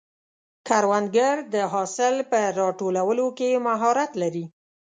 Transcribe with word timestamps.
کروندګر 0.67 1.35
د 1.53 1.55
حاصل 1.73 2.15
په 2.31 2.39
راټولولو 2.59 3.25
کې 3.37 3.49
مهارت 3.67 4.11
لري 4.21 4.45